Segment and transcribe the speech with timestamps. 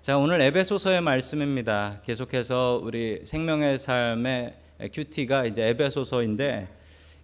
[0.00, 2.00] 자, 오늘 에베소서의 말씀입니다.
[2.02, 4.54] 계속해서 우리 생명의 삶의
[4.94, 6.68] 큐티가 이제 에베소서인데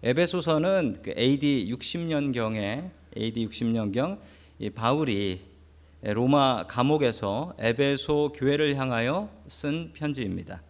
[0.03, 4.19] 에베소서는 그 AD 60년 경에 AD 60년경
[4.59, 5.41] 이 바울이
[6.03, 10.61] 로마 감옥에서 에베소 교회를 향하여 쓴 편지입니다.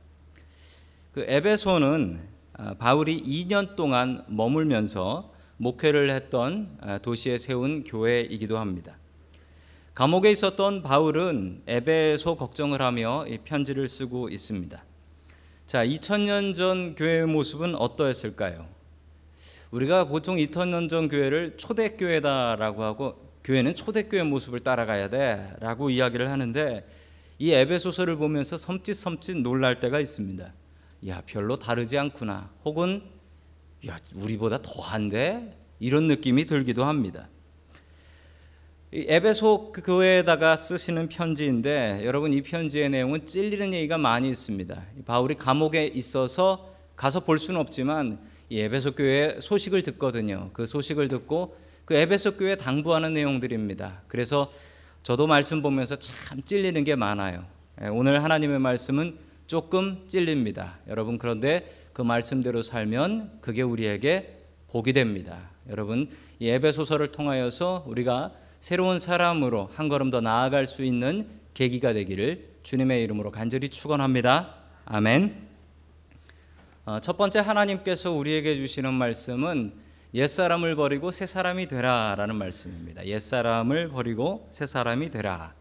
[1.13, 2.21] 그 에베소는
[2.53, 8.95] 아, 바울이 2년 동안 머물면서 목회를 했던 아, 도시에 세운 교회이기도 합니다.
[9.97, 14.83] 감옥에 있었던 바울은 에베소 걱정을 하며 이 편지를 쓰고 있습니다.
[15.65, 18.67] 자, 2000년 전 교회의 모습은 어떠했을까요?
[19.71, 26.87] 우리가 보통 2000년 전 교회를 초대교회다라고 하고 교회는 초대교회 모습을 따라가야 돼라고 이야기를 하는데
[27.39, 30.53] 이 에베소서를 보면서 섬찟섬찟 놀랄 때가 있습니다.
[31.07, 32.51] 야, 별로 다르지 않구나.
[32.65, 33.01] 혹은
[33.87, 37.29] 야, 우리보다 더한데 이런 느낌이 들기도 합니다.
[38.93, 44.81] 에베소 교회에다가 쓰시는 편지인데 여러분 이 편지의 내용은 찔리는 얘기가 많이 있습니다.
[45.05, 48.17] 바울이 감옥에 있어서 가서 볼 수는 없지만
[48.49, 50.51] 이 에베소 교회 소식을 듣거든요.
[50.53, 54.03] 그 소식을 듣고 그 에베소 교회 당부하는 내용들입니다.
[54.07, 54.49] 그래서
[55.03, 57.45] 저도 말씀 보면서 참 찔리는 게 많아요.
[57.83, 60.79] 예, 오늘 하나님의 말씀은 조금 찔립니다.
[60.87, 65.49] 여러분 그런데 그 말씀대로 살면 그게 우리에게 복이 됩니다.
[65.69, 72.57] 여러분 이 에베소서를 통하여서 우리가 새로운 사람으로 한 걸음 더 나아갈 수 있는 계기가 되기를
[72.63, 74.55] 주님의 이름으로 간절히 축원합니다.
[74.85, 75.47] 아멘.
[76.85, 79.73] 어, 첫 번째 하나님께서 우리에게 주시는 말씀은
[80.13, 83.05] 옛사람을 버리고 새 사람이 되라라는 말씀입니다.
[83.05, 85.53] 옛사람을 버리고 새 사람이 되라.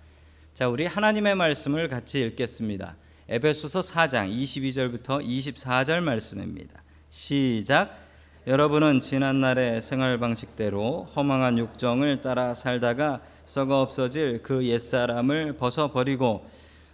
[0.55, 2.97] 자, 우리 하나님의 말씀을 같이 읽겠습니다.
[3.29, 6.83] 에베소서 4장 22절부터 24절 말씀입니다.
[7.11, 8.06] 시작.
[8.47, 16.49] 여러분은 지난 날의 생활 방식대로 허망한 육정을 따라 살다가 썩어 없어질 그 옛사람을 벗어 버리고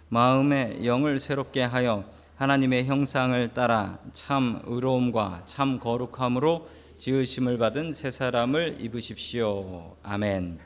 [0.09, 2.05] 마음의 영을 새롭게 하여
[2.37, 9.95] 하나님의 형상을 따라 참 의로움과 참 거룩함으로 지으심을 받은 새 사람을 입으십시오.
[10.01, 10.57] 아멘.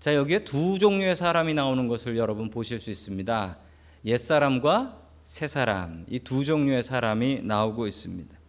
[0.00, 3.58] 자, 여기에 두 종류의 사람이 나오는 것을 여러분 보실 수 있습니다.
[4.06, 6.06] 옛 사람과 새 사람.
[6.08, 8.43] 이 두 종류의 사람이 나오고 있습니다.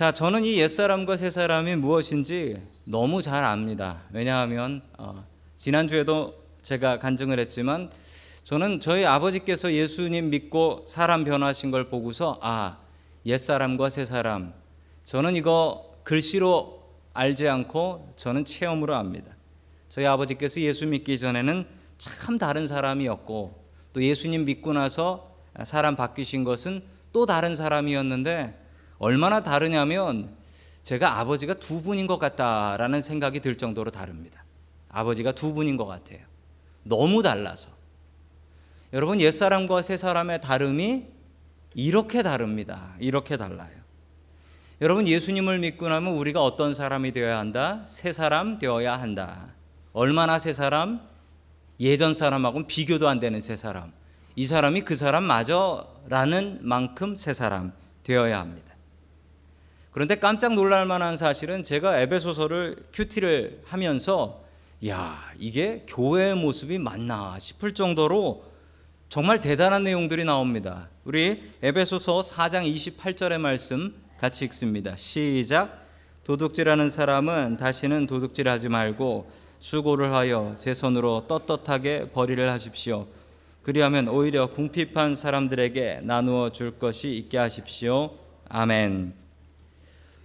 [0.00, 2.56] 자, 저는 이 옛 사람과 새 사람이 무엇인지
[2.86, 4.00] 너무 잘 압니다.
[4.12, 5.26] 왜냐하면 어,
[5.58, 7.90] 지난주에도 제가 간증을 했지만
[8.44, 12.78] 저는 저희 아버지께서 예수님 믿고 사람 변화하신 걸 보고서 아,
[13.26, 14.54] 옛 사람과 새 사람
[15.04, 16.82] 저는 이거 글씨로
[17.12, 19.36] 알지 않고 저는 체험으로 압니다.
[19.90, 21.66] 저희 아버지께서 예수 믿기 전에는
[21.98, 26.80] 참 다른 사람이었고 또 예수님 믿고 나서 사람 바뀌신 것은
[27.12, 28.59] 또 다른 사람이었는데
[29.00, 30.28] 얼마나 다르냐면
[30.82, 34.44] 제가 아버지가 두 분인 것 같다라는 생각이 들 정도로 다릅니다.
[34.90, 36.20] 아버지가 두 분인 것 같아요.
[36.84, 37.70] 너무 달라서.
[38.92, 41.06] 여러분 옛사람과 새사람의 다름이
[41.74, 42.94] 이렇게 다릅니다.
[42.98, 43.80] 이렇게 달라요.
[44.82, 47.82] 여러분 예수님을 믿고 나면 우리가 어떤 사람이 되어야 한다?
[47.86, 49.54] 새 사람 되어야 한다.
[49.92, 51.00] 얼마나 새 사람?
[51.78, 53.92] 예전 사람하고는 비교도 안 되는 새 사람.
[54.36, 57.72] 이 사람이 그 사람 마저라는 만큼 새 사람
[58.02, 58.69] 되어야 합니다.
[59.90, 64.42] 그런데 깜짝 놀랄 만한 사실은 제가 에베소서를 큐티를 하면서
[64.86, 68.44] 야, 이게 교회의 모습이 맞나 싶을 정도로
[69.08, 70.88] 정말 대단한 내용들이 나옵니다.
[71.04, 74.96] 우리 에베소서 4장 28절의 말씀 같이 읽습니다.
[74.96, 75.86] 시작.
[76.24, 83.06] 도둑질하는 사람은 다시는 도둑질하지 말고 수고를 하여 제 손으로 떳떳하게 벌이를 하십시오.
[83.62, 88.12] 그리하면 오히려 궁핍한 사람들에게 나누어 줄 것이 있게 하십시오.
[88.48, 89.19] 아멘.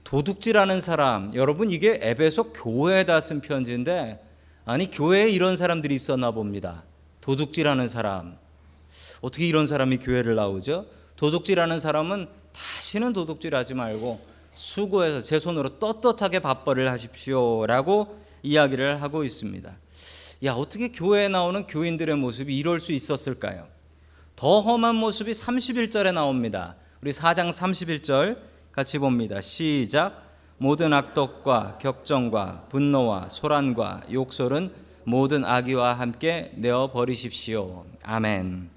[0.06, 4.24] 도둑질하는 사람, 여러분 이게 에베소 교회에다 쓴 편지인데
[4.64, 6.84] 아니 교회에 이런 사람들이 있었나 봅니다.
[7.22, 8.38] 도둑질하는 사람.
[9.22, 10.86] 어떻게 이런 사람이 교회를 나오죠?
[11.16, 14.22] 도둑질하는 사람은 다시는 도둑질하지 말고
[14.54, 19.76] 수고해서 제 손으로 떳떳하게 밥벌이를 하십시오라고 이야기를 하고 있습니다.
[20.46, 23.68] 야 어떻게 교회에 나오는 교인들의 모습이 이럴 수 있었을까요?
[24.36, 26.76] 더 험한 모습이 31절에 나옵니다.
[27.02, 28.38] 우리 4장 31절
[28.76, 29.40] 같이 봅니다.
[29.40, 30.22] 시작.
[30.58, 34.70] 모든 악독과 격정과 분노와 소란과 욕설은
[35.06, 37.86] 모든 악의와 함께 내어 버리십시오.
[38.04, 38.70] 아멘.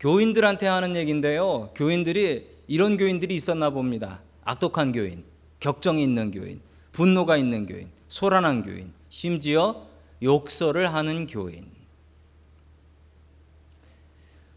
[0.00, 1.70] 교인들한테 하는 얘기인데요.
[1.76, 4.18] 교인들이 이런 교인들이 있었나 봅니다.
[4.42, 5.22] 악독한 교인,
[5.60, 6.60] 격정이 있는 교인,
[6.90, 9.86] 분노가 있는 교인, 소란한 교인, 심지어
[10.20, 11.73] 욕설을 하는 교인.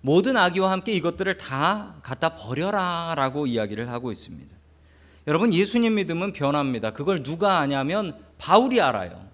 [0.08, 4.56] 모든 악의와 함께 이것들을 다 갖다 버려라 라고 이야기를 하고 있습니다.
[5.28, 6.94] 여러분 예수님 믿으면 변합니다.
[6.94, 9.28] 그걸 누가 아냐면 바울이 알아요.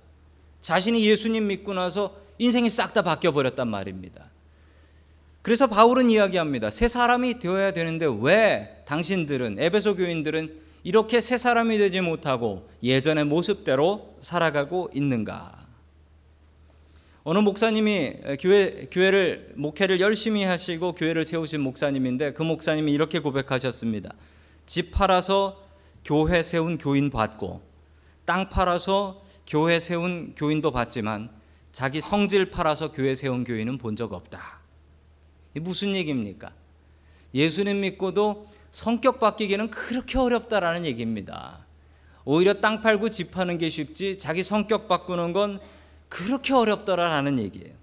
[0.62, 4.31] 자신이 예수님 믿고 나서 인생이 싹 다 바뀌어 버렸단 말입니다.
[5.44, 6.72] 그래서 바울은 이야기합니다.
[6.72, 14.16] 새 사람이 되어야 되는데 왜 당신들은 에베소 교인들은 이렇게 새 사람이 되지 못하고 예전의 모습대로
[14.22, 15.62] 살아가고 있는가?
[17.25, 24.14] 어느 목사님이 교회 교회를 목회를 열심히 하시고 교회를 세우신 목사님인데 그 목사님이 이렇게 고백하셨습니다.
[24.66, 25.64] 집 팔아서
[26.04, 27.62] 교회 세운 교인 받고
[28.25, 31.30] 땅 팔아서 교회 세운 교인도 봤지만
[31.72, 34.60] 자기 성질 팔아서 교회 세운 교인은 본 적 없다.
[35.56, 36.52] 이 무슨 얘기입니까?
[37.34, 41.66] 예수님 믿고도 성격 바뀌기는 그렇게 어렵다라는 얘기입니다.
[42.25, 45.60] 오히려 땅 팔고 집 파는 게 쉽지 자기 성격 바꾸는 건
[46.13, 47.74] 그렇게 어렵더라라는 얘기예요.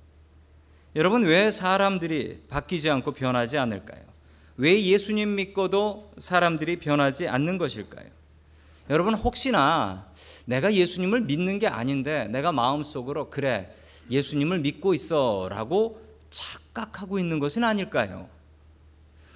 [0.95, 4.01] 여러분 왜 사람들이 바뀌지 않고 변하지 않을까요?
[4.57, 8.07] 왜 예수님 믿고도 사람들이 변하지 않는 것일까요?
[8.89, 10.07] 여러분 혹시나
[10.45, 13.75] 내가 예수님을 믿는 게 아닌데 내가 마음속으로 그래
[14.13, 16.01] 예수님을 믿고 있어라고
[16.31, 18.29] 착각하고 있는 것은 아닐까요?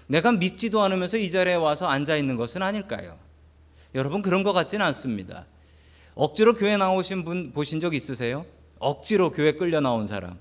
[0.07, 3.19] 내가 믿지도 않으면서 이 자리에 와서 앉아 있는 것은 아닐까요?
[3.97, 5.47] 여러분 그런 것 같지는 않습니다.
[6.15, 8.47] 억지로 교회 나오신 분 보신 적 있으세요?
[8.85, 10.39] 억지로 교회 끌려 나온 사람.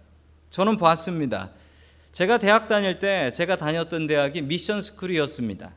[0.49, 1.51] 저는 봤습니다.
[2.11, 5.71] 제가 대학 다닐 때 제가 다녔던 대학이 미션 스쿨이었습니다.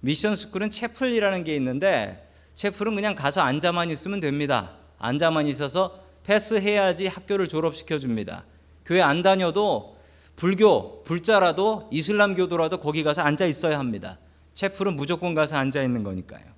[0.00, 4.70] 미션 스쿨은 채플이라는 게 있는데 채플은 그냥 가서 앉아만 있으면 됩니다.
[4.98, 8.44] 앉아만 있어서 패스해야지 학교를 졸업시켜 줍니다.
[8.84, 9.96] 교회 안 다녀도
[10.36, 14.18] 불교, 불자라도 이슬람교도라도 거기 가서 앉아 있어야 합니다.
[14.54, 16.55] 채플은 무조건 가서 앉아 있는 거니까요.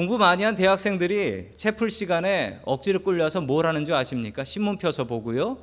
[0.00, 4.44] 공부 많이 한 대학생들이 채플 시간에 억지로 끌려서 뭘 하는 줄 아십니까?
[4.44, 5.58] 신문 펴서 보고요.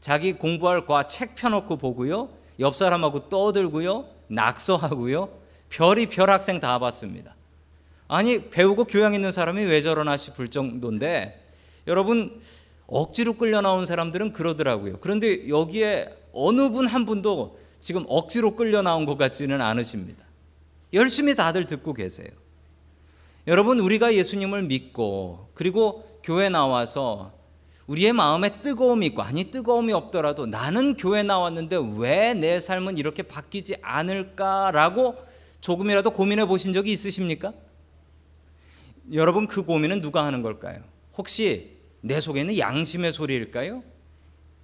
[0.00, 2.30] 자기 공부할 과 책 펴놓고 보고요.
[2.60, 4.06] 옆 사람하고 떠들고요.
[4.28, 5.28] 낙서하고요.
[5.68, 7.34] 별이 별 학생 다 봤습니다.
[8.08, 11.44] 아니 배우고 교양 있는 사람이 왜 저러나 싶을 정도인데
[11.86, 12.40] 여러분
[12.86, 14.96] 억지로 끌려 나온 사람들은 그러더라고요.
[15.02, 20.24] 그런데 여기에 어느 분 한 분도 지금 억지로 끌려 나온 것 같지는 않으십니다.
[20.94, 22.28] 열심히 다들 듣고 계세요.
[23.46, 27.32] 여러분 우리가 예수님을 믿고 그리고 교회 나와서
[27.86, 33.76] 우리의 마음에 뜨거움이 있고 아니 뜨거움이 없더라도 나는 교회 나왔는데 왜 내 삶은 이렇게 바뀌지
[33.82, 35.16] 않을까라고
[35.60, 37.52] 조금이라도 고민해 보신 적이 있으십니까?
[39.12, 40.80] 여러분 그 고민은 누가 하는 걸까요?
[41.16, 43.82] 혹시 내 속에 있는 양심의 소리일까요?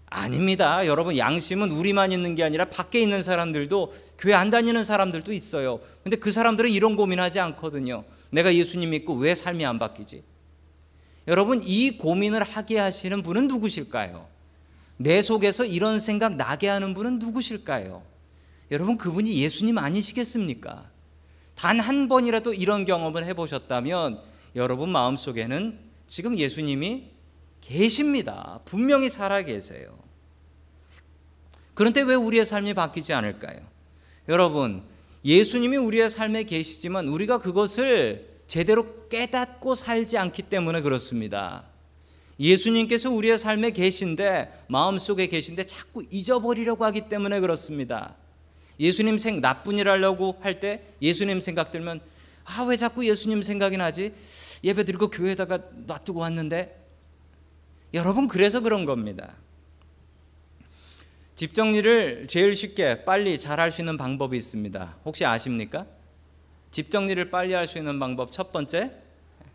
[0.06, 0.87] 아닙니다.
[0.87, 5.81] 여러분 양심은 우리만 있는 게 아니라 밖에 있는 사람들도 교회 안 다니는 사람들도 있어요.
[6.03, 8.05] 근데 그 사람들은 이런 고민하지 않거든요.
[8.31, 10.23] 내가 예수님 믿고 왜 삶이 안 바뀌지?
[11.29, 14.27] 여러분 이 고민을 하게 하시는 분은 누구실까요?
[14.97, 18.03] 내 속에서 이런 생각 나게 하는 분은 누구실까요?
[18.71, 20.91] 여러분 그분이 예수님 아니시겠습니까?
[21.55, 24.23] 단 한 번이라도 이런 경험을 해보셨다면
[24.56, 27.11] 여러분 마음속에는 지금 예수님이
[27.61, 28.61] 계십니다.
[28.65, 29.99] 분명히 살아 계세요.
[31.75, 33.59] 그런데 왜 우리의 삶이 바뀌지 않을까요?
[34.29, 34.82] 여러분
[35.25, 41.64] 예수님이 우리의 삶에 계시지만 우리가 그것을 제대로 깨닫고 살지 않기 때문에 그렇습니다.
[42.38, 48.17] 예수님께서 우리의 삶에 계신데 마음속에 계신데 자꾸 잊어버리려고 하기 때문에 그렇습니다.
[48.81, 52.00] 예수님 생 하려고 할 때 예수님 생각 들면
[52.44, 54.12] 아 왜 자꾸 예수님 생각이 나지?
[54.64, 56.76] 예배 드리고 교회에다가 놔두고 왔는데
[57.93, 59.34] 여러분 그래서 그런 겁니다.
[61.41, 64.99] 집 정리를 제일 쉽게 빨리 잘 할 수 있는 방법이 있습니다.
[65.06, 65.87] 혹시 아십니까?
[66.70, 68.93] 집 정리를 빨리 할 수 있는 방법 첫 번째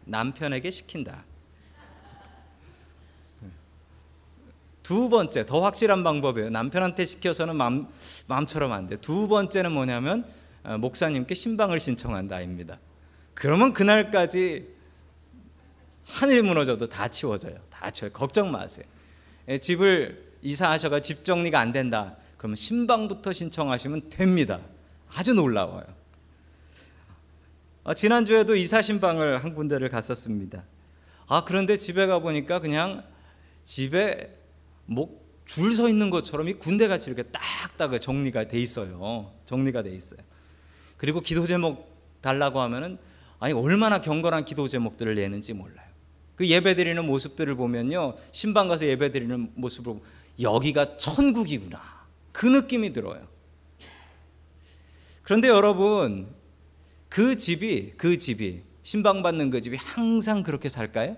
[0.06, 1.24] 남편에게 시킨다.
[4.82, 6.50] 두 번째 더 확실한 방법이에요.
[6.50, 7.88] 남편한테 시켜서는 마음,
[8.28, 8.96] 마음처럼 안 돼.
[8.96, 10.26] 두 번째는 뭐냐면
[10.64, 12.80] 어, 목사님께 신방을 신청한다입니다.
[13.36, 14.70] 그러면 그날까지
[16.04, 17.60] 하늘이 무너져도 다 치워져요.
[17.70, 18.10] 다 치워.
[18.10, 18.88] 걱정 마세요.
[19.48, 22.16] 예, 집을 이사하셔가 집 정리가 안 된다.
[22.38, 24.60] 그러면 신방부터 신청하시면 됩니다.
[25.14, 25.86] 아주 놀라워요.
[27.84, 30.64] 아, 지난주에도 이사 신방을 한 군데를 갔었습니다.
[31.28, 33.04] 아, 그런데 집에 가 보니까 그냥
[33.64, 34.38] 집에
[34.86, 39.32] 뭐 줄 서 있는 것처럼 이 군대 같이 이렇게 딱딱 정리가 돼 있어요.
[39.46, 40.20] 정리가 돼 있어요.
[40.98, 41.88] 그리고 기도 제목
[42.22, 42.98] 달라고 하면은
[43.40, 45.86] 아니 얼마나 경건한 기도 제목들을 내는지 몰라요.
[46.36, 48.16] 그 예배 드리는 모습들을 보면요.
[48.32, 49.96] 신방 가서 예배 드리는 모습을
[50.40, 51.82] 여기가 천국이구나.
[52.32, 53.28] 그 느낌이 들어요.
[55.24, 56.28] 그런데 여러분,
[57.10, 61.18] 그 집이, 그 집이, 신방받는 그 집이 항상 그렇게 살까요?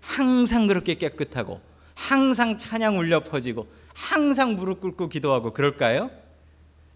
[0.00, 1.60] 항상 그렇게 깨끗하고,
[1.94, 6.10] 항상 찬양 울려 퍼지고, 항상 무릎 꿇고 기도하고 그럴까요?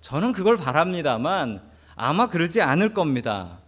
[0.00, 1.62] 저는 그걸 바랍니다만
[1.96, 3.60] 아마 그러지 않을 겁니다.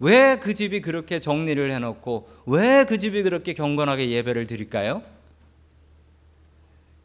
[0.00, 5.02] 왜 그 집이 그렇게 정리를 해놓고 왜 그 집이 그렇게 경건하게 예배를 드릴까요?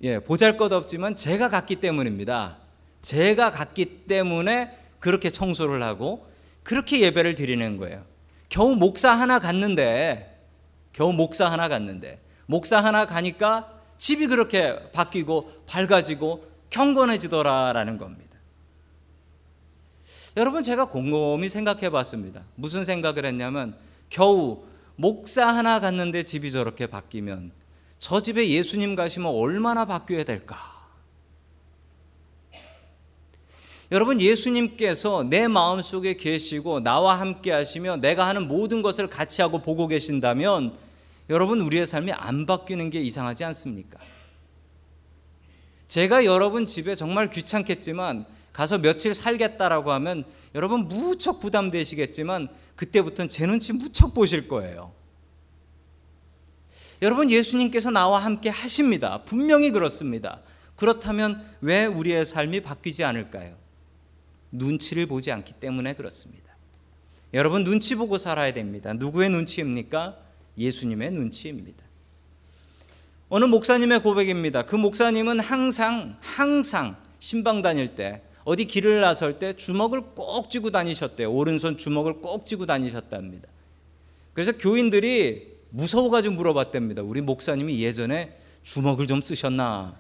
[0.02, 2.58] 예, 보잘 것 없지만 제가 갔기 때문입니다.
[3.02, 6.28] 제가 갔기 때문에 그렇게 청소를 하고
[6.64, 8.04] 그렇게 예배를 드리는 거예요.
[8.48, 10.38] 겨우 목사 하나 갔는데
[10.94, 18.30] 겨우 목사 하나 갔는데 목사 하나 가니까 집이 그렇게 바뀌고 밝아지고 경건해지더라라는 겁니다.
[20.38, 22.44] 여러분 제가 곰곰이 생각해 봤습니다.
[22.56, 23.76] 무슨 생각을 했냐면
[24.10, 24.64] 겨우
[24.96, 27.52] 목사 하나 갔는데 집이 저렇게 바뀌면
[28.00, 30.80] 저 집에 예수님 가시면 얼마나 바뀌어야 될까?
[33.92, 39.88] 여러분 예수님께서 내 마음속에 계시고 나와 함께 하시며 내가 하는 모든 것을 같이 하고 보고
[39.88, 40.76] 계신다면
[41.30, 44.00] 여러분 우리의 삶이 안 바뀌는 게 이상하지 않습니까?
[45.88, 50.24] 제가 여러분 집에 정말 귀찮겠지만 가서 며칠 살겠다라고 하면
[50.56, 54.99] 여러분 무척 부담되시겠지만 그때부터는 제 눈치 무척 보실 거예요.
[57.02, 59.24] 여러분 예수님께서 나와 함께 하십니다.
[59.24, 60.42] 분명히 그렇습니다.
[60.76, 63.56] 그렇다면 왜 우리의 삶이 바뀌지 않을까요?
[64.52, 66.50] 눈치를 보지 않기 때문에 그렇습니다.
[67.34, 68.94] 여러분 눈치 보고 살아야 됩니다.
[68.94, 70.18] 누구의 눈치입니까?
[70.58, 71.84] 예수님의 눈치입니다.
[73.30, 74.66] 어느 목사님의 고백입니다.
[74.66, 81.32] 그 목사님은 항상 항상 신방 다닐 때 어디 길을 나설 때 주먹을 꼭 쥐고 다니셨대요.
[81.32, 83.48] 오른손 주먹을 꼭 쥐고 다니셨답니다.
[84.34, 87.02] 그래서 교인들이 무서워가지고 물어봤답니다.
[87.04, 89.98] 우리 목사님이 예전에 주먹을 좀 쓰셨나?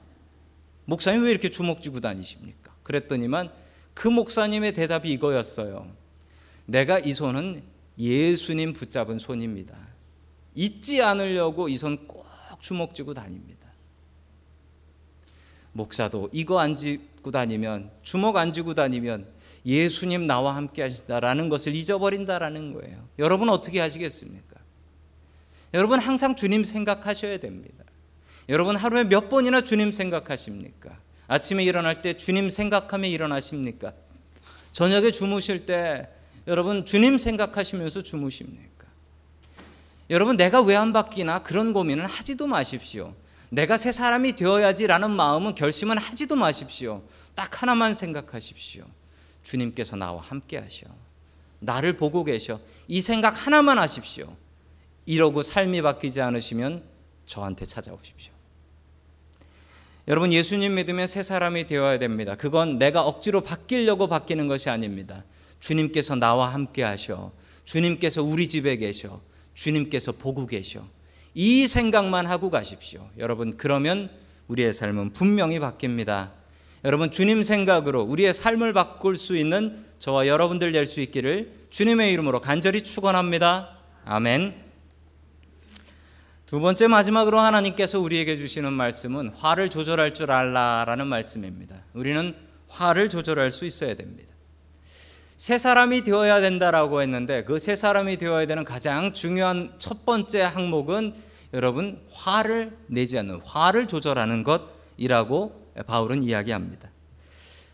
[0.85, 2.73] 목사님 왜 이렇게 주먹 쥐고 다니십니까?
[2.83, 3.51] 그랬더니만
[3.93, 5.87] 그 목사님의 대답이 이거였어요.
[6.65, 7.63] 내가 이 손은
[7.97, 9.75] 예수님 붙잡은 손입니다.
[10.55, 12.25] 잊지 않으려고 이 손 꼭
[12.59, 13.67] 주먹 쥐고 다닙니다.
[15.71, 19.27] 목사도 이거 안 쥐고 다니면 주먹 안 쥐고 다니면
[19.65, 23.07] 예수님 나와 함께 하신다라는 것을 잊어버린다라는 거예요.
[23.19, 24.48] 여러분 어떻게 하시겠습니까?
[25.73, 27.83] 여러분 항상 주님 생각하셔야 됩니다.
[28.47, 30.97] 여러분 하루에 몇 번이나 주님 생각하십니까?
[31.27, 33.93] 아침에 일어날 때 주님 생각하며 일어나십니까?
[34.71, 36.09] 저녁에 주무실 때
[36.47, 38.87] 여러분 주님 생각하시면서 주무십니까?
[40.09, 43.13] 여러분 내가 왜 안 바뀌나 그런 고민을 하지도 마십시오.
[43.49, 47.03] 내가 새 사람이 되어야지라는 마음은 결심은 하지도 마십시오.
[47.35, 48.85] 딱 하나만 생각하십시오.
[49.43, 50.87] 주님께서 나와 함께 하셔.
[51.59, 52.59] 나를 보고 계셔.
[52.87, 54.35] 이 생각 하나만 하십시오.
[55.09, 56.83] 이러고 삶이 바뀌지 않으시면
[57.25, 58.31] 저한테 찾아오십시오.
[60.07, 62.35] 여러분 예수님 믿으면 새 사람이 되어야 됩니다.
[62.35, 65.23] 그건 내가 억지로 바뀌려고 바뀌는 것이 아닙니다.
[65.61, 67.31] 주님께서 나와 함께 하셔.
[67.65, 69.19] 주님께서 우리 집에 계셔.
[69.55, 70.85] 주님께서 보고 계셔.
[71.33, 73.09] 이 생각만 하고 가십시오.
[73.17, 74.11] 여러분 그러면
[74.47, 76.33] 우리의 삶은 분명히 바뀝니다.
[76.85, 82.41] 여러분 주님 생각으로 우리의 삶을 바꿀 수 있는 저와 여러분들 될 수 있기를 주님의 이름으로
[82.41, 83.75] 간절히 축원합니다.
[84.05, 84.68] 아멘.
[86.49, 91.75] 두 번째 마지막으로 하나님께서 우리에게 주시는 말씀은 화를 조절할 줄 알라라는 말씀입니다.
[91.93, 92.33] 우리는
[92.67, 94.33] 화를 조절할 수 있어야 됩니다.
[95.37, 101.13] 새 사람이 되어야 된다라고 했는데 그새 사람이 되어야 되는 가장 중요한 첫 번째 항목은
[101.53, 106.89] 여러분 화를 내지 않는 화를 조절하는 것이라고 바울은 이야기합니다.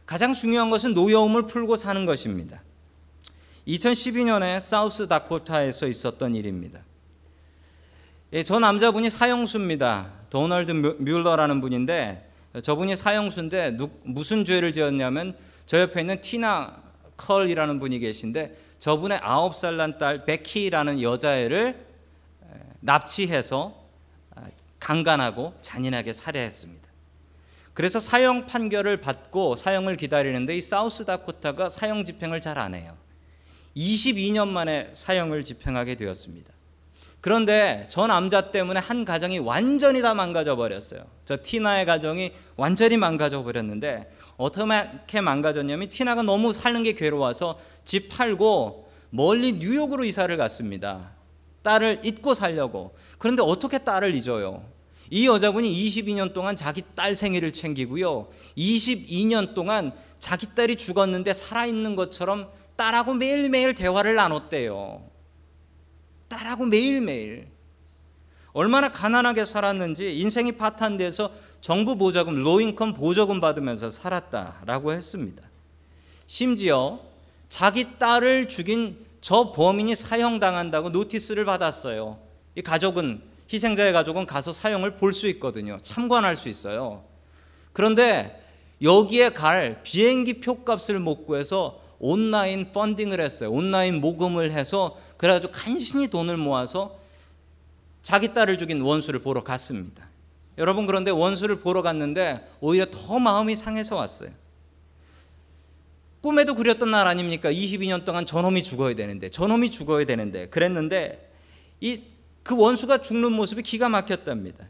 [0.06, 2.62] 가장 중요한 것은 노여움을 풀고 사는 것입니다.
[3.70, 6.82] 2012년에 사우스 다코타에서 있었던 일입니다.
[8.36, 10.12] 예, 저 남자분이 사형수입니다.
[10.30, 12.30] 도널드 뮬러라는 분인데
[12.62, 16.84] 저분이 사형수인데 무슨 죄를 지었냐면 저 옆에 있는 티나
[17.16, 21.86] 컬이라는 분이 계신데 저분의 아홉 살 난 딸 베키라는 여자애를
[22.82, 23.74] 납치해서
[24.36, 24.48] 아,
[24.82, 26.86] 강간하고 잔인하게 살해했습니다.
[27.74, 32.98] 그래서 사형 판결을 받고 사형을 기다리는데 이 사우스 다코타가 사형 집행을 잘 안 해요.
[33.78, 36.55] 22년 만에 사형을 집행하게 되었습니다.
[37.26, 41.02] 그런데 저 남자 때문에 한 가정이 완전히 다 망가져 버렸어요.
[41.26, 48.92] 저 티나의 가정이 완전히 망가져 버렸는데 어떻게 망가졌냐면 티나가 너무 사는 게 괴로워서 집 팔고
[49.10, 51.14] 멀리 뉴욕으로 이사를 갔습니다.
[51.64, 52.96] 딸을 잊고 살려고.
[53.18, 54.64] 그런데 어떻게 딸을 잊어요?
[55.10, 58.28] 이 여자분이 22년 동안 자기 딸 생일을 챙기고요.
[58.56, 65.15] 22년 동안 자기 딸이 죽었는데 살아있는 것처럼 딸하고 매일매일 대화를 나눴대요.
[66.28, 67.48] 딸하고 매일매일
[68.54, 75.42] 얼마나 가난하게 살았는지 인생이 파탄돼서 정부 보조금, 로인컴 보조금 받으면서 살았다라고 했습니다.
[76.28, 77.00] 심지어
[77.50, 82.20] 자기 딸을 죽인 저 범인이 사형당한다고 노티스를 받았어요.
[82.56, 85.78] 이 가족은 희생자의 가족은 가서 사형을 볼 수 있거든요.
[85.82, 87.04] 참관할 수 있어요.
[87.74, 88.42] 그런데
[88.82, 93.52] 여기에 갈 비행기 표값을 못 구해서 온라인 펀딩을 했어요.
[93.52, 96.98] 온라인 모금을 해서 그래가지고 간신히 돈을 모아서
[98.02, 100.08] 자기 딸을 죽인 원수를 보러 갔습니다.
[100.58, 104.30] 여러분 그런데 원수를 보러 갔는데 오히려 더 마음이 상해서 왔어요.
[106.22, 107.52] 꿈에도 그렸던 날 아닙니까?
[107.52, 111.32] 22년 동안 저놈이 죽어야 되는데 저놈이 죽어야 되는데 그랬는데
[111.82, 114.68] 이 그 원수가 죽는 모습이 기가 막혔답니다.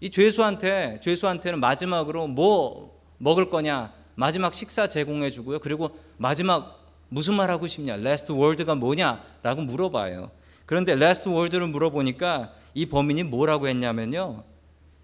[0.00, 5.60] 이 죄수한테 죄수한테는 마지막으로 뭐 먹을 거냐 마지막 식사 제공해 주고요.
[5.60, 7.94] 그리고 마지막 무슨 말 하고 싶냐?
[7.94, 10.30] last word가 뭐냐라고 물어봐요.
[10.64, 14.42] 그런데 last word를 물어보니까 이 범인이 뭐라고 했냐면요.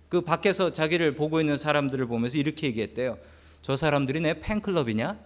[0.08, 3.18] 그 밖에서 자기를 보고 있는 사람들을 보면서 이렇게 얘기했대요.
[3.62, 5.18] 저 사람들이 내 팬클럽이냐?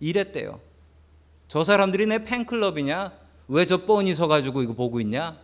[0.00, 0.60] 이랬대요.
[1.48, 3.12] 저 사람들이 내 팬클럽이냐?
[3.48, 5.38] 왜 저 뻔히 서가지고 이거 보고 있냐?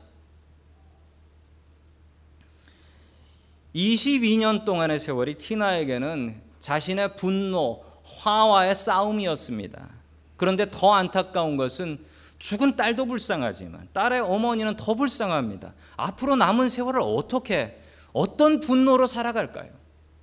[3.75, 9.89] 22년 동안의 세월이 티나에게는 자신의 분노, 화와의 싸움이었습니다.
[10.37, 11.99] 그런데 더 안타까운 것은
[12.39, 15.75] 죽은 딸도 불쌍하지만 딸의 어머니는 더 불쌍합니다.
[15.97, 19.71] 앞으로 남은 세월을 어떻게 어떤 분노로 살아갈까요?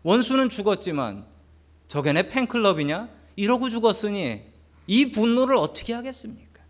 [0.03, 1.25] 원수는 죽었지만
[1.87, 3.09] 저게 내 팬클럽이냐?
[3.35, 4.41] 이러고 죽었으니
[4.87, 6.63] 이 분노를 어떻게 하겠습니까?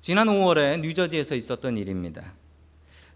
[0.00, 2.34] 지난 5월에 뉴저지에서 있었던 일입니다.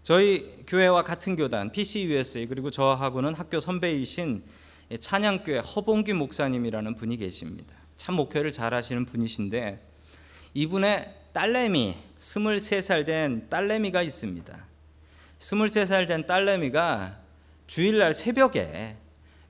[0.07, 4.41] 저희 교회와 같은 교단 PCUSA 그리고 저하고는 학교 선배이신
[5.01, 7.75] 찬양교회 허봉규 목사님이라는 분이 계십니다.
[7.97, 9.85] 참 목회를 잘하시는 분이신데
[10.53, 14.65] 이분의 딸내미 23살 된 딸내미가 있습니다.
[15.39, 17.19] 23살 된 딸내미가
[17.67, 18.95] 주일날 새벽에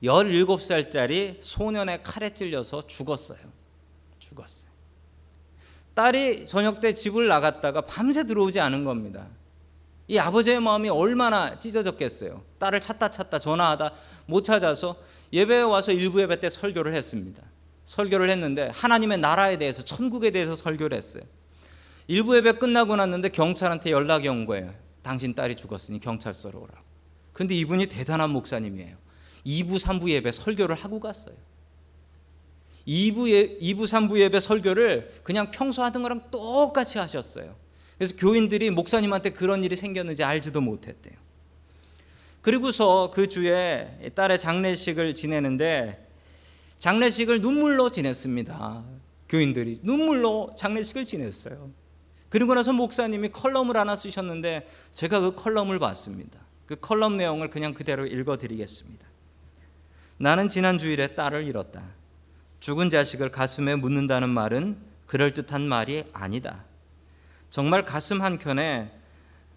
[0.02, 3.38] 17살짜리 소년의 칼에 찔려서 죽었어요.
[4.18, 4.72] 죽었어요.
[5.94, 9.28] 딸이 저녁 때 집을 나갔다가 밤새 들어오지 않은 겁니다.
[10.08, 12.42] 이 아버지의 마음이 얼마나 찢어졌겠어요.
[12.58, 13.92] 딸을 찾다 찾다 전화하다
[14.26, 14.96] 못 찾아서
[15.32, 17.42] 예배에 와서 일부 예배 때 설교를 했습니다.
[17.84, 21.22] 설교를 했는데 하나님의 나라에 대해서 천국에 대해서 설교를 했어요.
[22.06, 24.72] 일부 예배 끝나고 났는데 경찰한테 연락이 온 거예요.
[25.02, 26.88] 당신 딸이 죽었으니 경찰서로 오라고.
[27.34, 28.96] 근데 이분이 대단한 목사님이에요.
[29.46, 31.36] 2부, 3부 예배 설교를 하고 갔어요.
[32.86, 37.54] 2부, 예, 2부 3부 예배 설교를 그냥 평소 하던 거랑 똑같이 하셨어요.
[37.98, 41.14] 그래서 교인들이 목사님한테 그런 일이 생겼는지 알지도 못했대요.
[42.40, 46.06] 그리고서 그 주에 딸의 장례식을 지내는데
[46.78, 48.84] 장례식을 눈물로 지냈습니다.
[49.28, 51.70] 교인들이 눈물로 장례식을 지냈어요.
[52.28, 56.38] 그리고 나서 목사님이 컬럼을 하나 쓰셨는데 제가 그 컬럼을 봤습니다.
[56.66, 59.06] 그 컬럼 내용을 그냥 그대로 읽어 드리겠습니다.
[60.18, 61.82] 나는 지난 주일에 딸을 잃었다.
[62.60, 66.67] 죽은 자식을 가슴에 묻는다는 말은 그럴듯한 말이 아니다.
[67.50, 68.92] 정말 가슴 한켠에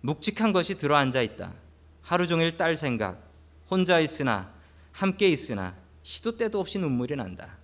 [0.01, 1.54] 묵직한 것이 들어앉아 있다.
[2.01, 3.21] 하루 종일 딸 생각,
[3.69, 4.54] 혼자 있으나
[4.91, 7.58] 함께 있으나 시도 때도 없이 눈물이 난다.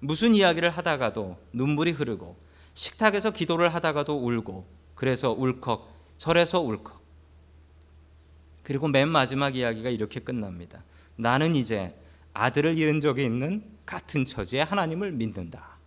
[0.00, 2.36] 무슨 이야기를 하다가도 눈물이 흐르고
[2.74, 7.00] 식탁에서 기도를 하다가도 울고 그래서 울컥 절에서 울컥
[8.62, 10.84] 그리고 맨 마지막 이야기가 이렇게 끝납니다.
[11.16, 11.94] 나는 이제
[12.32, 15.79] 아들을 잃은 적이 있는 같은 처지에 하나님을 믿는다.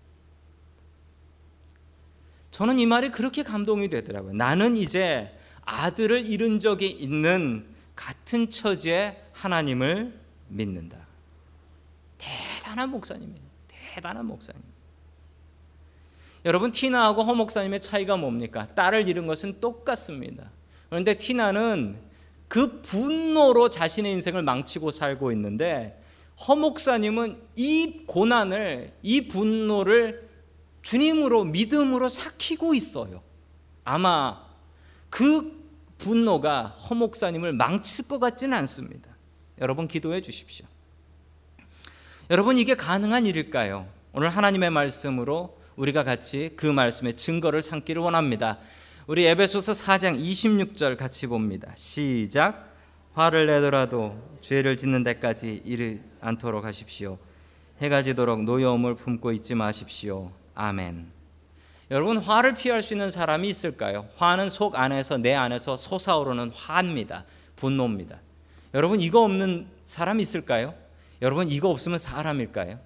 [2.54, 4.34] 저는 이 말이 그렇게 감동이 되더라고요.
[4.34, 10.13] 나는 이제 아들을 잃은 적이 있는 같은 처지에 하나님을
[10.50, 10.98] 믿는다.
[12.20, 13.42] 대단한 목사님이에요.
[13.68, 14.62] 대단한 목사님.
[16.46, 18.68] 여러분 티나하고 허 목사님의 차이가 뭡니까?
[18.76, 20.52] 딸을 잃은 것은 똑같습니다.
[20.89, 21.98] 그런데 티나는
[22.48, 26.00] 그 분노로 자신의 인생을 망치고 살고 있는데
[26.48, 30.33] 허 목사님은 이 고난을 이 분노를
[30.84, 33.24] 주님으로 믿음으로 삭히고 있어요.
[33.84, 34.46] 아마
[35.10, 35.63] 그
[35.98, 39.10] 분노가 허 목사님을 망칠 것 같지는 않습니다.
[39.60, 40.65] 여러분 기도해 주십시오.
[42.30, 43.88] 여러분 이게 가능한 일일까요?
[44.12, 48.60] 오늘 하나님의 말씀으로 우리가 같이 그 말씀의 증거를 삼기를 원합니다.
[49.08, 51.72] 우리 에베소서 4장 26절 같이 봅니다.
[51.76, 52.72] 시작.
[53.13, 57.17] 화를 내더라도 죄를 짓는 데까지 이르 않도록 하십시오.
[57.82, 60.32] 해가 지도록 노여움을 품고 있지 마십시오.
[60.56, 61.12] 아멘.
[61.92, 64.08] 여러분 화를 피할 수 있는 사람이 있을까요?
[64.16, 67.26] 화는 속 안에서 내 안에서 솟아오르는 화입니다.
[67.56, 68.20] 분노입니다.
[68.74, 70.74] 여러분 이거 없는 사람 있을까요?
[71.22, 72.80] 여러분 이거 없으면 사람일까요?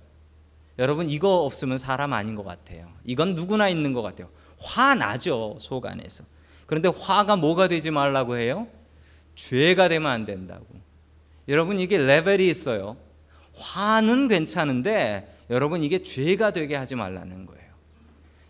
[0.80, 2.92] 여러분 이거 없으면 사람 아닌 것 같아요.
[3.04, 4.30] 이건 누구나 있는 것 같아요.
[4.60, 6.24] 화 나죠 속 안에서.
[6.66, 8.68] 그런데 화가 뭐가 되지 말라고 해요?
[9.36, 10.66] 죄가 되면 안 된다고.
[11.48, 12.98] 여러분 이게 레벨이 있어요.
[13.56, 17.68] 화는 괜찮은데 여러분 이게 죄가 되게 하지 말라는 거예요.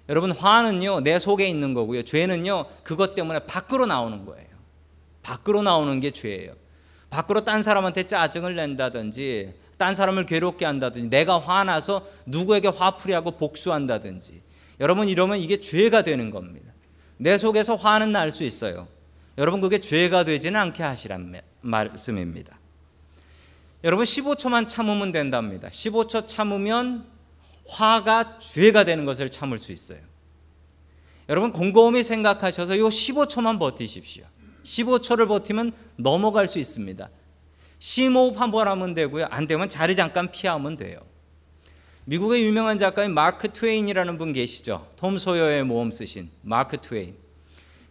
[0.10, 2.04] 여러분 화는요 내 속에 있는 거고요.
[2.04, 4.48] 죄는요 그것 때문에 밖으로 나오는 거예요.
[5.22, 6.54] 밖으로 나오는 게 죄예요.
[7.10, 14.42] 밖으로 딴 사람한테 짜증을 낸다든지 딴 사람을 괴롭게 한다든지 내가 화나서 누구에게 화풀이하고 복수한다든지
[14.80, 16.72] 여러분 이러면 이게 죄가 되는 겁니다.
[17.18, 18.88] 내 속에서 화는 날 수 있어요.
[19.38, 22.57] 여러분 그게 죄가 되지는 않게 하시란 말씀입니다.
[23.84, 25.70] 여러분 15초만 참으면 된답니다.
[25.70, 27.06] 15초 참으면
[27.68, 30.00] 화가 죄가 되는 것을 참을 수 있어요.
[31.30, 34.26] 여러분 곰곰이 생각하셔서 이 15초만 버티십시오.
[34.64, 37.10] 15초를 버티면 넘어갈 수 있습니다.
[37.80, 39.28] 심호흡 한 번 하면 되고요.
[39.30, 41.00] 안 되면 자리 잠깐 피하면 돼요.
[42.06, 44.88] 미국의 유명한 작가인 마크 트웨인이라는 분 계시죠.
[44.96, 47.16] 톰 소여의 모험 쓰신 마크 트웨인.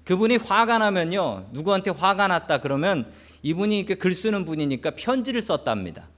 [0.04, 1.48] 그분이 화가 나면요.
[1.52, 6.08] 누구한테 화가 났다 그러면 이분이 글 쓰는 분이니까 편지를 썼답니다.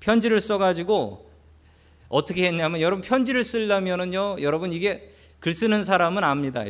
[0.00, 1.30] 편지를 써가지고
[2.08, 4.36] 어떻게 했냐면 여러분 편지를 쓰려면은요.
[4.40, 6.64] 여러분 이게 글 쓰는 사람은 압니다.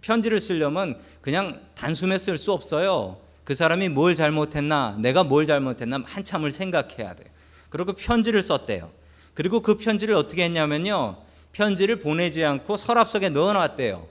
[0.00, 3.18] 편지를 쓰려면 그냥 단숨에 쓸 수 없어요.
[3.44, 7.24] 그 사람이 뭘 잘못했나, 내가 뭘 잘못했나 한참을 생각해야 돼.
[7.70, 8.90] 그리고 편지를 썼대요.
[9.34, 11.16] 그리고 그 편지를 어떻게 했냐면요.
[11.52, 14.06] 편지를 보내지 않고 서랍 속에 넣어 놨대요.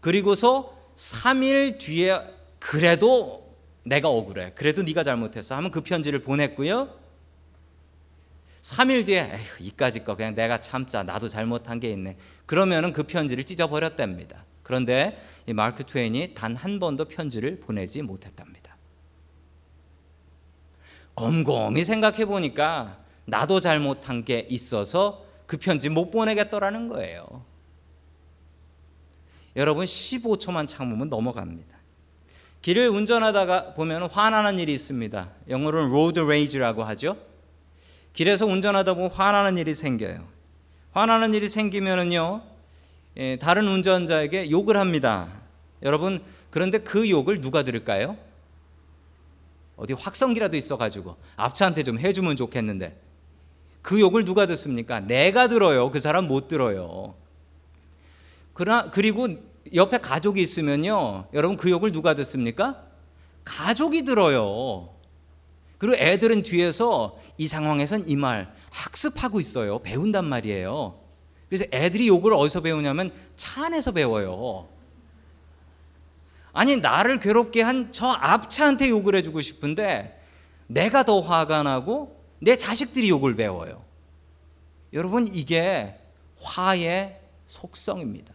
[0.00, 2.18] 그리고서 3일 뒤에
[2.58, 3.47] 그래도
[3.88, 4.52] 내가 억울해.
[4.54, 5.56] 그래도 네가 잘못했어.
[5.56, 6.88] 하면 그 편지를 보냈고요.
[8.62, 11.02] 3일 뒤에 이까짓 거 그냥 내가 참자.
[11.02, 12.16] 나도 잘못한 게 있네.
[12.44, 14.44] 그러면은 그 편지를 찢어 버렸답니다.
[14.62, 18.76] 그런데 이 마크 트웨인이 단 한 번도 편지를 보내지 못했답니다.
[21.14, 27.44] 곰곰이 생각해 보니까 나도 잘못한 게 있어서 그 편지 못 보내겠더라는 거예요.
[29.56, 31.77] 여러분 15초만 참으면 넘어갑니다.
[32.62, 35.30] 길을 운전하다가 보면 화나는 일이 있습니다.
[35.48, 37.16] 영어로는 road rage라고 하죠.
[38.12, 40.26] 길에서 운전하다 보면 화나는 일이 생겨요.
[40.92, 42.42] 화나는 일이 생기면은요,
[43.16, 45.28] 예, 다른 운전자에게 욕을 합니다.
[45.82, 48.16] 여러분, 그런데 그 욕을 누가 들을까요?
[49.76, 53.00] 어디 확성기라도 있어가지고 앞차한테 좀 해주면 좋겠는데
[53.80, 54.98] 그 욕을 누가 듣습니까?
[55.00, 55.90] 내가 들어요.
[55.90, 57.14] 그 사람 못 들어요.
[58.54, 59.28] 그러나 그리고
[59.74, 62.84] 옆에 가족이 있으면요, 여러분 그 욕을 누가 듣습니까?
[63.44, 64.90] 가족이 들어요.
[65.78, 69.78] 그리고 애들은 뒤에서 이 상황에선 이 말 학습하고 있어요.
[69.80, 71.00] 배운단 말이에요.
[71.48, 74.68] 그래서 애들이 욕을 어디서 배우냐면 차 안에서 배워요.
[76.52, 80.20] 아니, 나를 괴롭게 한 저 앞차한테 욕을 해주고 싶은데
[80.66, 83.84] 내가 더 화가 나고 내 자식들이 욕을 배워요.
[84.92, 85.94] 여러분, 이게
[86.40, 88.34] 화의 속성입니다.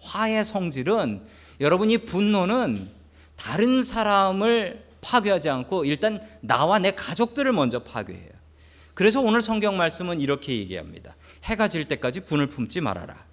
[0.00, 1.22] 화의 성질은
[1.60, 2.90] 여러분 이 분노는
[3.36, 8.30] 다른 사람을 파괴하지 않고 일단 나와 내 가족들을 먼저 파괴해요.
[8.94, 11.14] 그래서 오늘 성경 말씀은 이렇게 얘기합니다.
[11.44, 13.24] 해가 질 때까지 분을 품지 말아라.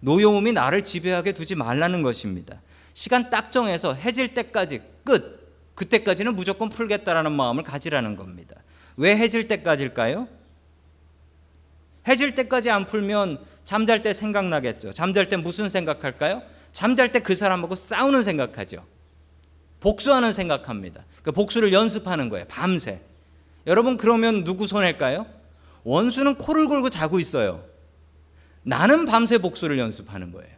[0.00, 2.60] 노여움이 나를 지배하게 두지 말라는 것입니다.
[2.94, 5.38] 시간 딱 정해서 해질 때까지 끝.
[5.74, 8.56] 그때까지는 무조건 풀겠다라는 마음을 가지라는 겁니다.
[8.96, 10.28] 왜 해질 때까지일까요?
[12.08, 14.92] 해질 때까지 안 풀면 잠잘 때 생각나겠죠.
[14.92, 16.42] 잠잘 때 무슨 생각할까요?
[16.72, 18.84] 잠잘 때 그 사람하고 싸우는 생각하죠.
[19.80, 21.04] 복수하는 생각합니다.
[21.22, 22.46] 그 복수를 연습하는 거예요.
[22.48, 23.00] 밤새.
[23.66, 25.26] 여러분 그러면 누구 손해일까요?
[25.84, 27.64] 원수는 코를 골고 자고 있어요.
[28.62, 30.50] 나는 밤새 복수를 연습하는 거예요.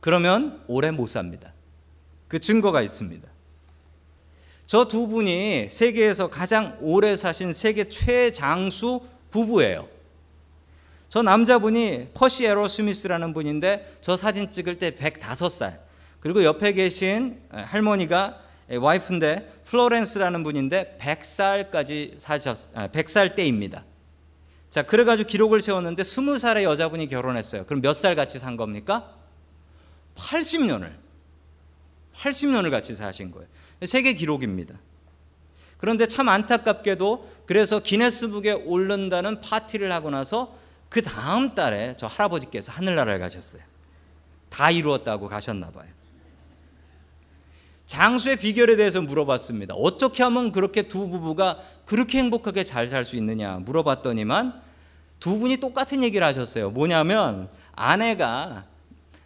[0.00, 1.52] 그러면 오래 못 삽니다.
[2.28, 3.28] 그 증거가 있습니다.
[4.66, 9.88] 저 두 분이 세계에서 가장 오래 사신 세계 최장수 부부예요.
[11.12, 15.78] 저 남자분이 퍼시 애로스미스라는 분인데 저 사진 찍을 때 105살.
[16.20, 18.40] 그리고 옆에 계신 할머니가
[18.80, 23.84] 와이프인데 플로렌스라는 분인데 100살까지 사셨 100살 때입니다.
[24.70, 27.66] 자, 그래 가지고 기록을 세웠는데 20살의 여자분이 결혼했어요.
[27.66, 29.14] 그럼 몇 살 같이 산 겁니까?
[30.14, 30.92] 80년을
[32.14, 33.48] 80년을 같이 사신 거예요.
[33.84, 34.76] 세계 기록입니다.
[35.76, 40.61] 그런데 참 안타깝게도 그래서 기네스북에 오른다는 파티를 하고 나서
[40.92, 43.62] 그 다음 달에 저 할아버지께서 하늘나라를 가셨어요.
[44.50, 45.88] 다 이루었다고 가셨나 봐요.
[47.86, 49.72] 장수의 비결에 대해서 물어봤습니다.
[49.74, 54.60] 어떻게 하면 그렇게 두 부부가 그렇게 행복하게 잘 살 수 있느냐 물어봤더니만
[55.18, 56.70] 두 분이 똑같은 얘기를 하셨어요.
[56.70, 58.66] 뭐냐면 아내가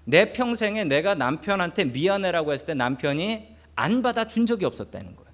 [0.05, 5.33] 내 평생에 내가 남편한테 미안해라고 했을 때 남편이 안 받아준 적이 없었다는 거예요.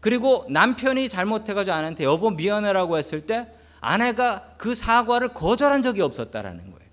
[0.00, 3.48] 그리고 남편이 잘못해가지고 아내한테 여보 미안해라고 했을 때
[3.80, 6.90] 아내가 그 사과를 거절한 적이 없었다라는 거예요.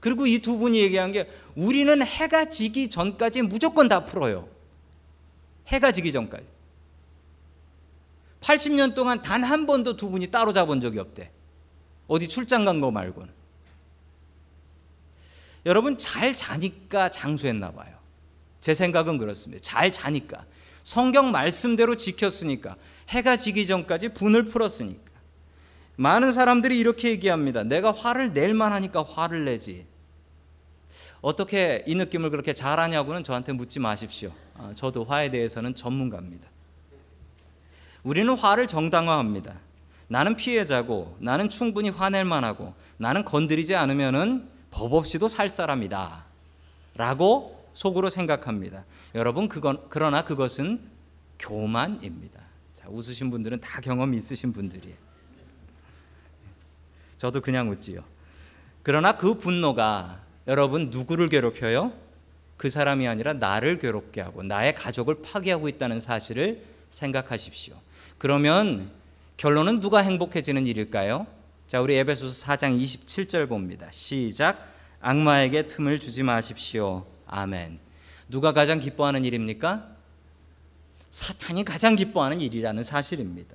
[0.00, 4.48] 그리고 이 두 분이 얘기한 게 우리는 해가 지기 전까지 무조건 다 풀어요.
[5.68, 6.44] 해가 지기 전까지.
[8.40, 11.30] 80년 동안 단 한 번도 두 분이 따로 잡은 적이 없대.
[12.06, 13.32] 어디 출장 간 거 말고는.
[15.64, 17.96] 여러분 잘 자니까 장수했나 봐요.
[18.60, 19.60] 제 생각은 그렇습니다.
[19.62, 20.44] 잘 자니까.
[20.84, 22.76] 성경 말씀대로 지켰으니까.
[23.08, 25.05] 해가 지기 전까지 분을 풀었으니까.
[25.96, 27.62] 많은 사람들이 이렇게 얘기합니다.
[27.62, 29.86] 내가 화를 낼 만하니까 화를 내지.
[31.20, 34.30] 어떻게 이 느낌을 그렇게 잘하냐고는 저한테 묻지 마십시오.
[34.54, 36.48] 아, 저도 화에 대해서는 전문가입니다.
[38.02, 39.54] 우리는 화를 정당화합니다.
[40.08, 46.24] 나는 피해자고 나는 충분히 화낼 만하고 나는 건드리지 않으면은 법 없이도 살 사람이다.
[46.94, 48.84] 라고 속으로 생각합니다.
[49.14, 50.80] 여러분 그건 그러나 그것은
[51.38, 52.40] 교만입니다.
[52.72, 55.05] 자, 웃으신 분들은 다 경험이 있으신 분들이에요.
[57.18, 58.04] 저도 그냥 웃지요.
[58.82, 61.92] 그러나 그 분노가 여러분 누구를 괴롭혀요?
[62.56, 67.74] 그 사람이 아니라 나를 괴롭게 하고 나의 가족을 파괴하고 있다는 사실을 생각하십시오.
[68.18, 68.90] 그러면
[69.36, 71.26] 결론은 누가 행복해지는 일일까요?
[71.66, 73.88] 자, 우리 에베소서 4장 27절 봅니다.
[73.90, 74.72] 시작.
[75.00, 77.06] 악마에게 틈을 주지 마십시오.
[77.26, 77.78] 아멘.
[78.28, 79.88] 누가 가장 기뻐하는 일입니까?
[81.10, 83.54] 사탄이 가장 기뻐하는 일이라는 사실입니다.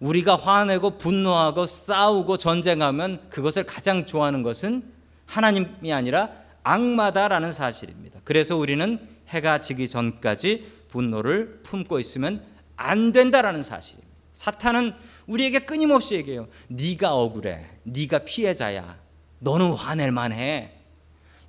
[0.00, 4.82] 우리가 화내고 분노하고 싸우고 전쟁하면 그것을 가장 좋아하는 것은
[5.26, 6.30] 하나님이 아니라
[6.62, 8.20] 악마다라는 사실입니다.
[8.24, 12.42] 그래서 우리는 해가 지기 전까지 분노를 품고 있으면
[12.76, 14.08] 안 된다라는 사실입니다.
[14.32, 14.94] 사탄은
[15.26, 16.48] 우리에게 끊임없이 얘기해요.
[16.68, 17.66] 네가 억울해.
[17.82, 18.96] 네가 피해자야.
[19.40, 20.72] 너는 화낼 만해.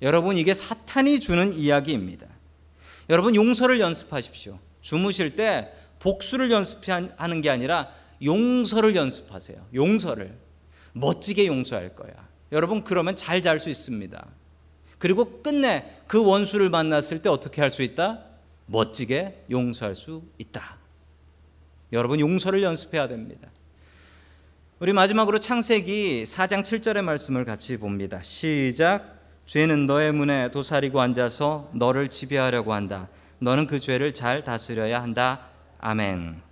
[0.02, 2.26] 여러분 이게 사탄이 주는 이야기입니다.
[3.08, 4.58] 여러분 용서를 연습하십시오.
[4.80, 7.88] 주무실 때 복수를 연습하는 게 아니라
[8.22, 9.66] 용서를 연습하세요.
[9.74, 10.36] 용서를
[10.92, 12.12] 멋지게 용서할 거야.
[12.52, 14.26] 여러분 그러면 잘 잘 수 있습니다.
[14.98, 18.24] 그리고 끝내 그 원수를 만났을 때 어떻게 할 수 있다?
[18.66, 20.76] 멋지게 용서할 수 있다.
[21.92, 23.48] 여러분 용서를 연습해야 됩니다.
[24.78, 28.20] 우리 마지막으로 창세기 4장 7절의 말씀을 같이 봅니다.
[28.22, 29.18] 시작.
[29.46, 33.08] 죄는 너의 문에 도사리고 앉아서 너를 지배하려고 한다.
[33.40, 35.48] 너는 그 죄를 잘 다스려야 한다.
[35.78, 36.49] 아멘.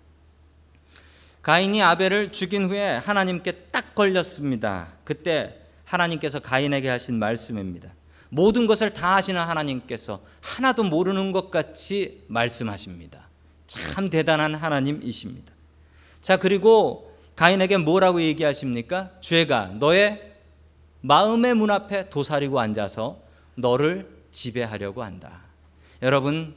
[1.48, 4.88] 가인이 아벨을 죽인 후에 하나님께 딱 걸렸습니다.
[5.02, 5.56] 그때
[5.86, 7.88] 하나님께서 가인에게 하신 말씀입니다.
[8.28, 13.20] 모든 것을 다 하시는 하나님께서 하나도 모르는 것 같이 말씀하십니다.
[13.66, 15.50] 참 대단한 하나님이십니다.
[16.20, 19.12] 자, 그리고 가인에게 뭐라고 얘기하십니까?
[19.22, 20.34] 죄가 너의
[21.00, 23.22] 마음의 문 앞에 도사리고 앉아서
[23.54, 25.40] 너를 지배하려고 한다.
[26.02, 26.54] 여러분,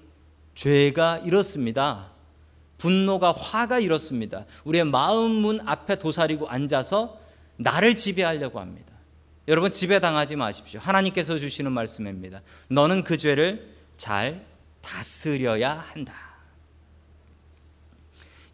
[0.54, 2.12] 죄가 이렇습니다.
[2.82, 4.46] 분노가 화가 이렇습니다.
[4.64, 7.20] 우리의 마음 문 앞에 도사리고 앉아서
[7.58, 8.92] 나를 지배하려고 합니다.
[9.48, 10.80] 여러분 지배당하지 마십시오.
[10.80, 12.42] 하나님께서 주시는 말씀입니다.
[12.70, 14.44] 너는 그 죄를 잘
[14.82, 16.16] 다스려야 한다.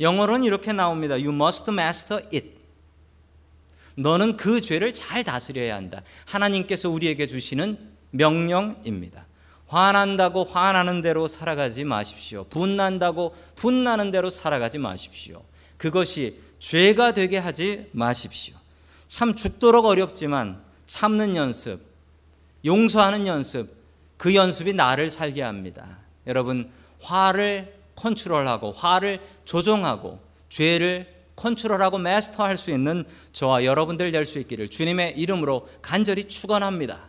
[0.01, 1.15] 영어로는 이렇게 나옵니다.
[1.15, 2.51] You must master it.
[3.95, 6.01] 너는 그 죄를 잘 다스려야 한다.
[6.25, 7.77] 하나님께서 우리에게 주시는
[8.11, 9.25] 명령입니다.
[9.67, 12.45] 화난다고 화나는 대로 살아가지 마십시오.
[12.45, 15.43] 분난다고 분나는 대로 살아가지 마십시오.
[15.77, 18.55] 그것이 죄가 되게 하지 마십시오.
[19.07, 21.81] 참 죽도록 어렵지만 참는 연습,
[22.65, 23.69] 용서하는 연습,
[24.17, 25.85] 그 연습이 나를 살게 합니다.
[26.25, 34.69] 여러분, 화를 컨트롤하고 화를 조종하고 죄를 컨트롤하고 마스터할 수 있는 저와 여러분들 될 수 있기를
[34.69, 37.05] 주님의 이름으로 간절히 축원합니다.